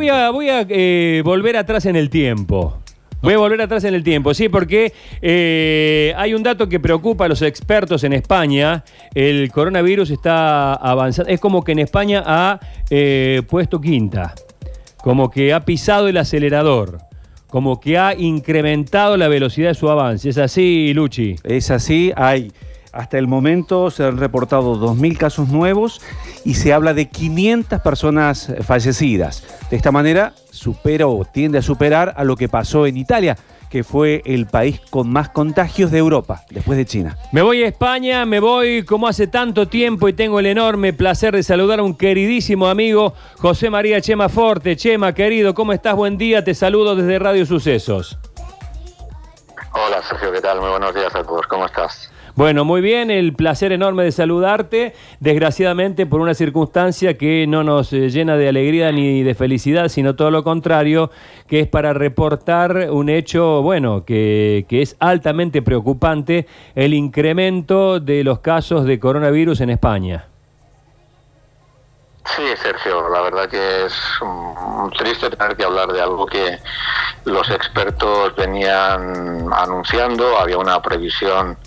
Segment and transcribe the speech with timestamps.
[0.00, 2.78] Voy a, eh, volver atrás en el tiempo.
[3.20, 7.26] Voy a volver atrás en el tiempo, sí, porque eh, hay un dato que preocupa
[7.26, 8.82] a los expertos en España.
[9.14, 11.30] El coronavirus está avanzando.
[11.30, 14.34] Es como que en España ha eh, puesto quinta,
[15.02, 16.96] como que ha pisado el acelerador,
[17.48, 20.30] como que ha incrementado la velocidad de su avance.
[20.30, 21.36] ¿Es así, Luchi?
[21.44, 22.50] Es así, hay
[22.92, 26.00] hasta el momento se han reportado 2.000 casos nuevos
[26.44, 29.44] y se habla de 500 personas fallecidas.
[29.70, 33.36] De esta manera supera o tiende a superar a lo que pasó en Italia,
[33.70, 37.16] que fue el país con más contagios de Europa, después de China.
[37.30, 41.34] Me voy a España, me voy como hace tanto tiempo y tengo el enorme placer
[41.34, 44.76] de saludar a un queridísimo amigo, José María Chema Forte.
[44.76, 45.94] Chema, querido, ¿cómo estás?
[45.94, 48.18] Buen día, te saludo desde Radio Sucesos.
[49.72, 50.60] Hola Sergio, ¿qué tal?
[50.60, 52.10] Muy buenos días a todos, ¿cómo estás?
[52.40, 57.92] Bueno, muy bien, el placer enorme de saludarte, desgraciadamente por una circunstancia que no nos
[57.92, 61.10] eh, llena de alegría ni de felicidad, sino todo lo contrario,
[61.46, 68.24] que es para reportar un hecho, bueno, que, que es altamente preocupante, el incremento de
[68.24, 70.24] los casos de coronavirus en España.
[72.24, 73.92] Sí, Sergio, la verdad que es
[74.96, 76.56] triste tener que hablar de algo que
[77.26, 80.38] los expertos venían anunciando.
[80.38, 81.58] Había una previsión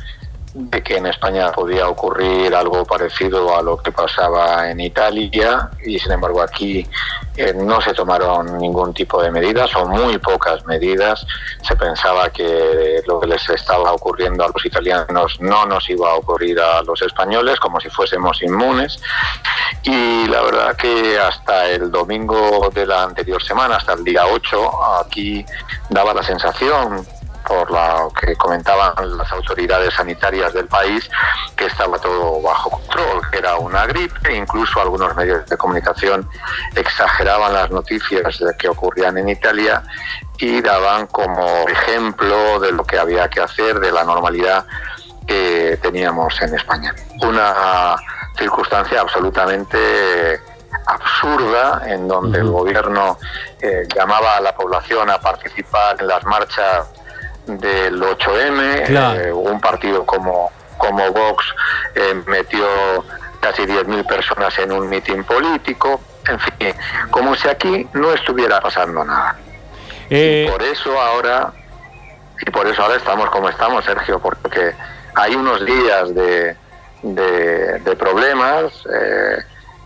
[0.54, 5.98] de que en España podía ocurrir algo parecido a lo que pasaba en Italia y
[5.98, 6.88] sin embargo aquí
[7.36, 11.26] eh, no se tomaron ningún tipo de medidas o muy pocas medidas.
[11.64, 16.16] Se pensaba que lo que les estaba ocurriendo a los italianos no nos iba a
[16.16, 19.02] ocurrir a los españoles como si fuésemos inmunes
[19.82, 25.02] y la verdad que hasta el domingo de la anterior semana, hasta el día 8,
[25.02, 25.44] aquí
[25.90, 27.06] daba la sensación
[27.48, 31.10] por lo que comentaban las autoridades sanitarias del país,
[31.56, 36.28] que estaba todo bajo control, que era una gripe, incluso algunos medios de comunicación
[36.76, 39.84] exageraban las noticias de que ocurrían en Italia
[40.38, 44.66] y daban como ejemplo de lo que había que hacer, de la normalidad
[45.28, 46.94] que teníamos en España.
[47.22, 47.96] Una
[48.38, 50.42] circunstancia absolutamente
[50.86, 53.18] absurda en donde el gobierno
[53.62, 56.88] eh, llamaba a la población a participar en las marchas
[57.46, 61.46] del 8M, eh, un partido como, como Vox
[61.96, 62.66] eh, metió
[63.40, 66.74] casi 10.000 personas en un mitin político, en fin,
[67.12, 69.36] como si aquí no estuviera pasando nada.
[70.10, 71.52] Y eh, por eso ahora,
[72.46, 74.74] y por eso ahora estamos como estamos, Sergio, porque
[75.16, 76.56] hay unos días de,
[77.02, 78.72] de, problemas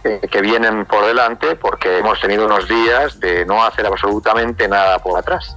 [0.04, 5.20] que vienen por delante porque hemos tenido unos días de no hacer absolutamente nada por
[5.20, 5.56] atrás.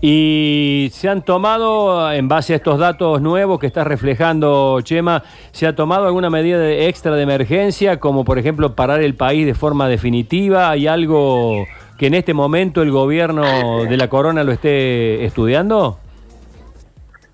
[0.00, 5.66] Y se han tomado, en base a estos datos nuevos que estás reflejando, Chema, ¿se
[5.66, 9.88] ha tomado alguna medida extra de emergencia, como por ejemplo parar el país de forma
[9.88, 10.70] definitiva?
[10.70, 11.64] ¿Hay algo
[11.98, 15.98] que en este momento el gobierno de la corona lo esté estudiando?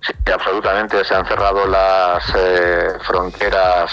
[0.05, 1.03] Sí, absolutamente.
[1.05, 3.91] Se han cerrado las eh, fronteras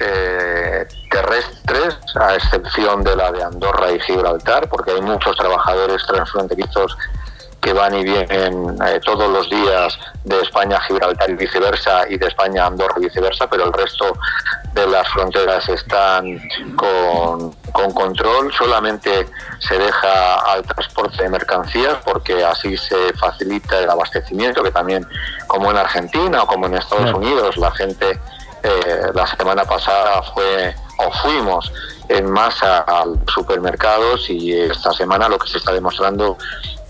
[0.00, 6.96] eh, terrestres, a excepción de la de Andorra y Gibraltar, porque hay muchos trabajadores transfronterizos
[7.64, 12.18] que van y vienen eh, todos los días de España a Gibraltar y viceversa y
[12.18, 14.12] de España a Andorra y viceversa, pero el resto
[14.74, 16.38] de las fronteras están
[16.76, 18.52] con, con control.
[18.52, 19.26] Solamente
[19.60, 25.06] se deja al transporte de mercancías porque así se facilita el abastecimiento, que también
[25.46, 28.20] como en Argentina o como en Estados Unidos la gente
[28.62, 31.72] eh, la semana pasada fue o fuimos
[32.08, 36.36] en masa a supermercados y esta semana lo que se está demostrando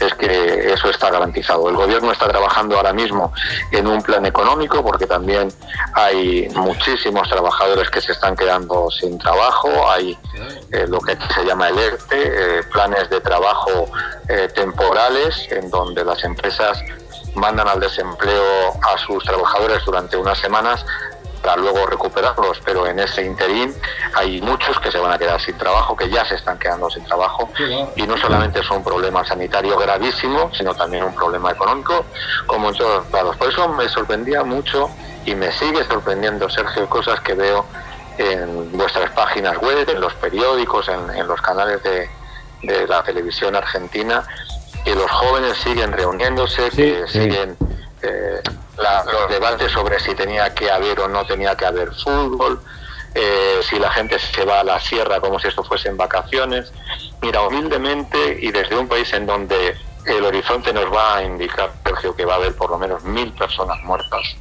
[0.01, 1.69] es que eso está garantizado.
[1.69, 3.33] El gobierno está trabajando ahora mismo
[3.71, 5.53] en un plan económico porque también
[5.95, 10.19] hay muchísimos trabajadores que se están quedando sin trabajo, hay
[10.73, 13.89] eh, lo que se llama el ERTE, eh, planes de trabajo
[14.29, 16.83] eh, temporales en donde las empresas
[17.35, 20.85] mandan al desempleo a sus trabajadores durante unas semanas
[21.45, 23.75] para luego recuperarlos, pero en ese interín
[24.15, 27.05] hay muchos que se van a quedar sin trabajo, que ya se están quedando sin
[27.05, 27.51] trabajo,
[27.95, 32.07] y no solamente es un problema sanitario gravísimo, sino también un problema económico,
[32.47, 33.37] como en todos lados.
[33.37, 34.89] Por eso me sorprendía mucho
[35.27, 37.67] y me sigue sorprendiendo, Sergio, cosas que veo
[38.17, 42.09] en vuestras páginas web, en los periódicos, en, los canales de,
[42.89, 44.25] la televisión argentina,
[44.83, 47.59] que los jóvenes siguen reuniéndose, que siguen...
[48.01, 48.41] Eh,
[48.77, 52.61] los debates sobre si tenía que haber o no tenía que haber fútbol,
[53.15, 56.73] eh, si la gente se va a la sierra como si esto fuesen vacaciones.
[57.23, 59.77] Mira, humildemente y desde un país en donde
[60.07, 63.33] el horizonte nos va a indicar, Sergio, que va a haber por lo menos mil
[63.33, 64.37] personas muertas,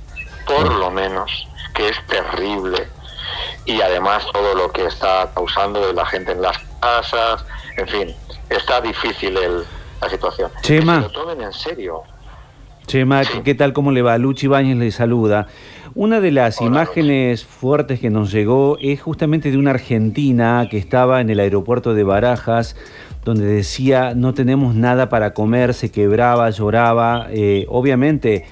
[0.45, 2.89] por lo menos, que es terrible,
[3.65, 7.45] y además todo lo que está causando de la gente en las casas,
[7.77, 8.15] en fin,
[8.50, 9.65] está difícil el,
[10.01, 10.51] la situación.
[10.62, 10.95] Chema.
[10.95, 12.03] Que se lo tomen en serio.
[12.88, 13.21] Chema.
[13.44, 13.74] ¿qué tal?
[13.74, 14.18] ¿Cómo le va?
[14.18, 15.47] Luchi Bañez le saluda.
[15.95, 20.77] Una de las Hola, imágenes fuertes que nos llegó es justamente de una argentina que
[20.77, 22.75] estaba en el aeropuerto de Barajas,
[23.24, 27.27] donde decía no tenemos nada para comer, se quebraba, lloraba.
[27.31, 28.45] Eh, obviamente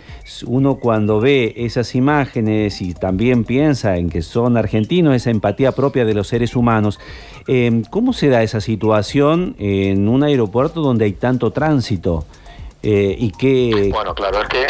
[0.45, 6.05] uno cuando ve esas imágenes y también piensa en que son argentinos, esa empatía propia
[6.05, 6.99] de los seres humanos,
[7.47, 12.25] eh, ¿cómo se da esa situación en un aeropuerto donde hay tanto tránsito?
[12.83, 14.67] Eh, y que Bueno, claro, es que,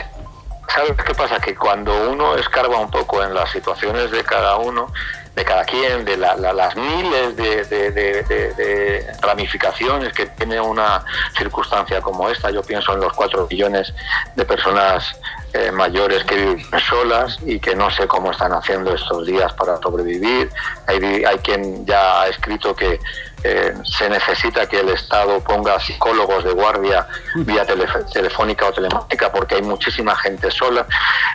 [0.74, 1.40] ¿sabes qué pasa?
[1.40, 4.92] Que cuando uno escarba un poco en las situaciones de cada uno,
[5.36, 11.04] de cada quien, de la- la- las miles de, ramificaciones que tiene una
[11.38, 13.94] circunstancia como esta, yo pienso en los cuatro millones
[14.36, 15.16] de personas
[15.54, 19.78] eh, mayores que viven solas y que no sé cómo están haciendo estos días para
[19.78, 20.50] sobrevivir.
[20.88, 23.00] Hay, hay quien ya ha escrito que
[23.44, 29.32] eh, se necesita que el Estado ponga psicólogos de guardia vía telef- telefónica o telemática
[29.32, 30.86] porque hay muchísima gente sola.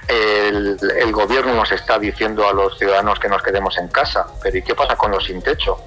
[0.09, 4.63] El gobierno nos está diciendo a los ciudadanos que nos quedemos en casa, pero ¿y
[4.63, 5.79] qué pasa con los sin techo?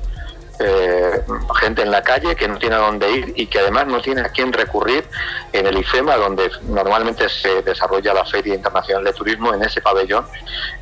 [0.61, 1.21] Eh,
[1.61, 4.21] gente en la calle que no tiene a dónde ir y que además no tiene
[4.21, 5.07] a quién recurrir
[5.53, 10.25] en el IFEMA, donde normalmente se desarrolla la Feria Internacional de Turismo, en ese pabellón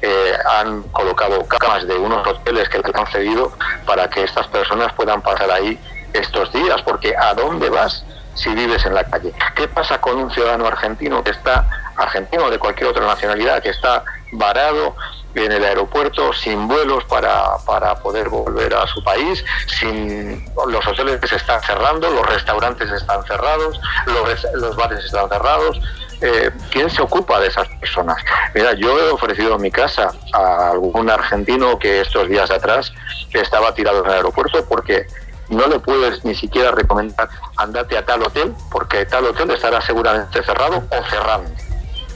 [0.02, 3.52] eh, han colocado camas de unos hoteles que les han cedido
[3.86, 5.80] para que estas personas puedan pasar ahí
[6.12, 8.04] estos días, porque ¿a dónde vas
[8.34, 9.32] si vives en la calle?
[9.56, 13.70] ¿Qué pasa con un ciudadano argentino que está, argentino o de cualquier otra nacionalidad, que
[13.70, 14.96] está varado
[15.45, 19.44] en el aeropuerto sin vuelos para, para poder volver a su país,
[19.80, 25.80] sin los hoteles se están cerrando, los restaurantes están cerrados, los, los bares están cerrados.
[26.19, 28.18] Eh, ¿Quién se ocupa de esas personas?
[28.56, 32.92] Mira, yo he ofrecido mi casa a algún argentino que estos días atrás
[33.31, 35.06] estaba tirado en el aeropuerto porque
[35.50, 40.44] no le puedes ni siquiera recomendar andate a tal hotel porque tal hotel estará seguramente
[40.44, 41.50] cerrado o cerrando.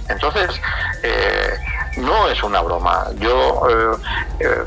[0.10, 0.50] Entonces,
[1.04, 1.58] eh,
[1.98, 3.08] no es una broma.
[3.20, 3.98] Yo eh,
[4.40, 4.64] eh,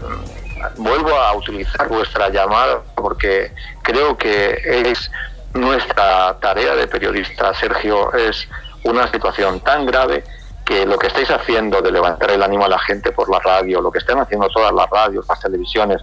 [0.76, 5.10] vuelvo a utilizar vuestra llamada porque creo que es
[5.54, 8.48] nuestra tarea de periodista, Sergio, es
[8.82, 10.24] una situación tan grave
[10.64, 13.80] que lo que estáis haciendo de levantar el ánimo a la gente por la radio,
[13.80, 16.02] lo que están haciendo todas las radios, las televisiones,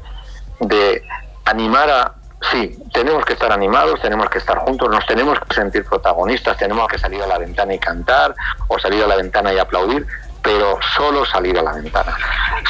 [0.59, 1.03] de
[1.45, 2.13] animar a...
[2.51, 6.88] Sí, tenemos que estar animados, tenemos que estar juntos, nos tenemos que sentir protagonistas, tenemos
[6.88, 8.33] que salir a la ventana y cantar,
[8.68, 10.07] o salir a la ventana y aplaudir,
[10.42, 12.16] pero solo salir a la ventana.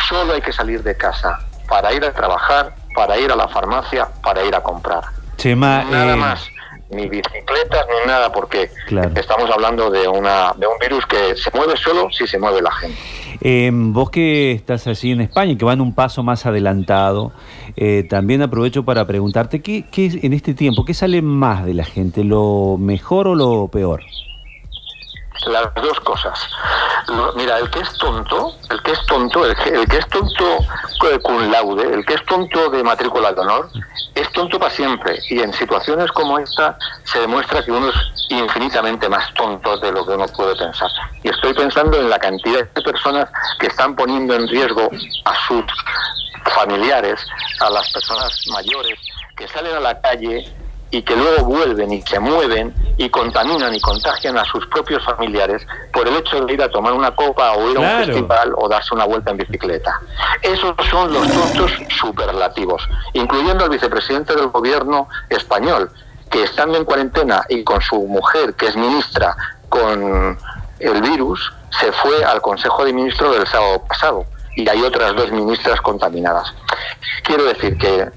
[0.08, 4.08] Solo hay que salir de casa para ir a trabajar, para ir a la farmacia,
[4.24, 5.04] para ir a comprar.
[5.38, 6.46] Chema, Nada eh, más,
[6.90, 9.12] ni bicicletas ni nada, porque Claro.
[9.16, 12.72] estamos hablando de, una, de un virus que se mueve solo si se mueve la
[12.74, 12.98] gente.
[13.40, 17.32] eh, vos que estás allí en España y que van un paso más adelantado,
[17.78, 21.86] eh, también aprovecho para preguntarte, ¿qué, qué en este tiempo, qué sale más de la
[21.86, 24.02] gente, lo mejor o lo peor?
[25.48, 26.38] Las dos cosas.
[27.36, 30.58] Mira, el que es tonto, el que es tonto, el el que es tonto
[31.10, 33.70] eh, cum laude, el que es tonto de matrícula de honor,
[34.16, 35.20] es tonto para siempre.
[35.30, 37.96] Y en situaciones como esta se demuestra que uno es
[38.30, 40.90] infinitamente más tonto de lo que uno puede pensar.
[41.24, 44.90] Y estoy pensando en la cantidad de personas que están poniendo en riesgo
[45.26, 45.66] a sus
[46.56, 47.20] familiares,
[47.60, 49.00] a las personas mayores,
[49.36, 50.46] que salen a la calle
[50.92, 55.66] y que luego vuelven y se mueven y contaminan y contagian a sus propios familiares
[55.92, 58.06] por el hecho de ir a tomar una copa o ir a un Claro.
[58.06, 60.00] festival o darse una vuelta en bicicleta.
[60.44, 65.90] Esos son los tontos superlativos, incluyendo al vicepresidente del gobierno español,
[66.30, 69.36] que estando en cuarentena y con su mujer, que es ministra,
[69.68, 70.38] con
[70.80, 75.32] el virus, se fue al Consejo de Ministros del sábado pasado y hay otras dos
[75.32, 76.54] ministras contaminadas.
[77.24, 78.10] Quiero decir que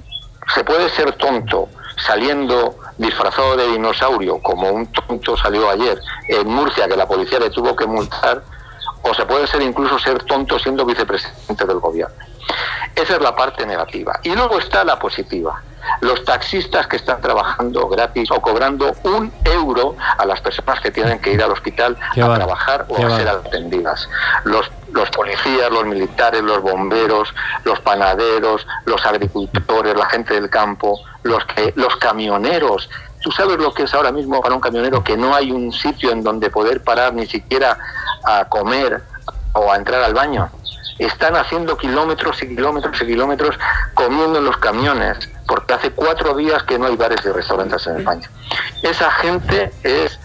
[0.55, 5.99] se puede ser tonto saliendo disfrazado de dinosaurio, como un tonto salió ayer
[6.29, 8.43] en Murcia, que la policía le tuvo que multar,
[9.03, 12.15] o se puede ser incluso ser tonto siendo vicepresidente del gobierno.
[12.95, 14.19] Esa es la parte negativa.
[14.23, 15.61] Y luego está la positiva.
[16.01, 21.19] Los taxistas que están trabajando gratis o cobrando un euro a las personas que tienen
[21.21, 23.17] que ir al hospital Qué a va, trabajar o qué a va.
[23.17, 24.09] ser atendidas.
[24.45, 27.29] Los, los policías, los militares, los bomberos,
[27.65, 32.89] los panaderos, los agricultores, la gente del campo, los, que, los camioneros.
[33.21, 36.13] ¿Tú sabes lo que es ahora mismo para un camionero que no hay un sitio
[36.13, 37.77] en donde poder parar ni siquiera
[38.25, 39.03] a comer
[39.55, 40.49] o a entrar al baño?
[40.99, 43.59] Están haciendo kilómetros y kilómetros y kilómetros
[43.95, 47.99] comiendo en los camiones, porque hace cuatro días que no hay bares y restaurantes en
[47.99, 48.31] España.
[48.83, 50.21] Esa gente es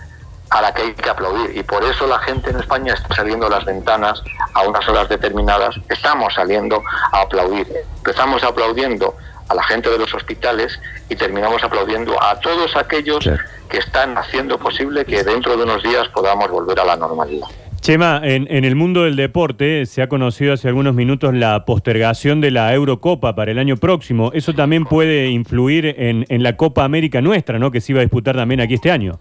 [0.52, 3.48] a la que hay que aplaudir y por eso la gente en España está saliendo
[3.48, 4.22] a las ventanas
[4.54, 7.68] a unas horas determinadas, estamos saliendo a aplaudir.
[7.98, 9.16] Empezamos aplaudiendo
[9.50, 10.80] a la gente de los hospitales
[11.10, 13.30] y terminamos aplaudiendo a todos aquellos
[13.70, 17.48] que están haciendo posible que dentro de unos días podamos volver a la normalidad.
[17.82, 22.52] Chema, en, el mundo del deporte se ha conocido hace algunos minutos la postergación de
[22.52, 24.32] la Eurocopa para el año próximo.
[24.34, 27.72] Eso también puede influir en, en la Copa América nuestra, ¿no?
[27.72, 29.20] Que se iba a disputar también aquí este año.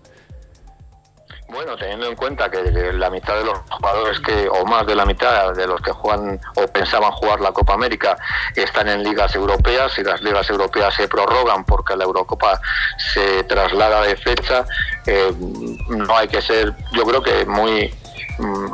[1.50, 5.06] Bueno, teniendo en cuenta que, la mitad de los jugadores que, o más de la
[5.06, 8.18] mitad de los que juegan o pensaban jugar la Copa América
[8.54, 12.60] están en ligas europeas y las ligas europeas se prorrogan porque la Eurocopa
[13.14, 14.66] se traslada de fecha,
[15.06, 15.32] eh,
[15.88, 17.94] no hay que ser, yo creo que muy
[18.38, 18.66] mm,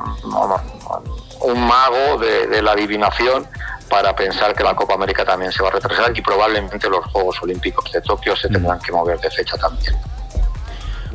[1.43, 3.47] un mago de, la adivinación
[3.89, 7.41] para pensar que la Copa América también se va a retrasar y probablemente los Juegos
[7.41, 9.95] Olímpicos de Tokio se tendrán que mover de fecha también.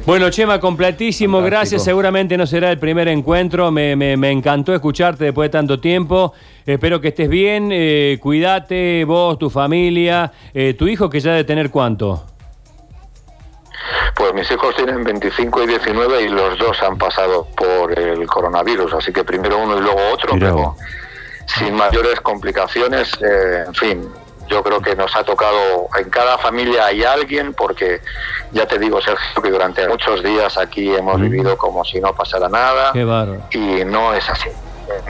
[0.06, 1.84] Bueno, Chema, completísimo, gracias.
[1.84, 3.70] Seguramente no será el primer encuentro.
[3.72, 6.34] Me, encantó escucharte después de tanto tiempo.
[6.66, 7.70] Espero que estés bien.
[7.72, 10.32] Eh, cuídate, vos, tu familia.
[10.54, 12.26] Eh, ¿Tu hijo que ya debe tener cuánto?
[14.16, 18.94] Pues mis hijos tienen 25 y 19 y los dos han pasado por el coronavirus.
[18.94, 20.76] Así que primero uno y luego otro, pero
[21.46, 23.14] sin mayores complicaciones.
[23.22, 24.10] Eh, en fin,
[24.50, 28.02] yo creo que nos ha tocado, en cada familia hay alguien, porque
[28.52, 32.50] ya te digo, Sergio, que durante muchos días aquí hemos vivido como si no pasara
[32.50, 32.92] nada.
[33.52, 34.50] y no es así.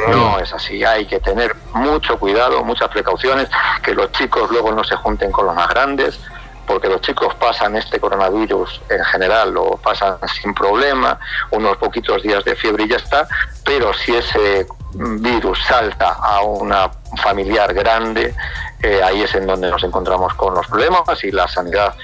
[0.09, 3.47] No es así, hay que tener mucho cuidado, muchas precauciones,
[3.81, 6.19] que los chicos luego no se junten con los más grandes,
[6.67, 11.17] porque los chicos pasan este coronavirus en general, lo pasan sin problema,
[11.51, 13.25] unos poquitos días de fiebre y ya está,
[13.63, 16.91] pero si ese virus salta a una
[17.23, 18.35] familiar grande,
[18.81, 21.95] eh, ahí es en donde nos encontramos con los problemas y la sanidad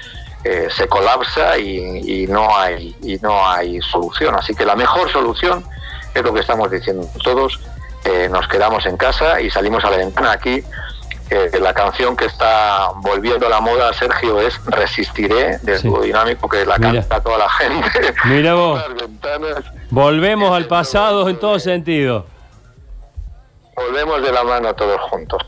[0.44, 4.34] eh, se colapsa y, no hay, y no hay solución.
[4.34, 5.64] Así que la mejor solución
[6.14, 7.58] es lo que estamos diciendo todos,
[8.04, 10.62] eh, nos quedamos en casa y salimos a la ventana aquí.
[11.60, 15.92] la canción que está volviendo a la moda, Sergio, es Resistiré, del sí.
[16.02, 18.14] dinámico que la canta toda la gente.
[18.26, 18.80] Mira vos.
[19.90, 22.26] Volvemos al pasado en todo sentido.
[23.74, 25.42] Volvemos de la mano todos juntos.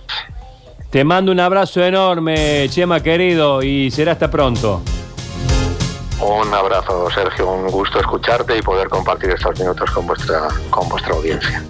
[0.91, 4.81] Te mando un abrazo enorme, Chema querido, y será hasta pronto.
[6.19, 7.51] Un abrazo, Sergio.
[7.51, 11.63] Un gusto escucharte y poder compartir estos minutos con vuestra, con vuestra audiencia.